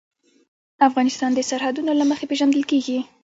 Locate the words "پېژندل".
2.29-2.63